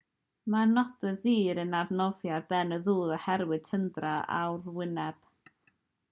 mae'r 0.51 0.69
nodwydd 0.75 1.17
ddur 1.25 1.59
yn 1.63 1.75
arnofio 1.79 2.33
ar 2.37 2.47
ben 2.53 2.75
y 2.77 2.79
dŵr 2.87 3.11
oherwydd 3.17 3.67
tyndra 3.67 4.13
arwyneb 4.39 5.21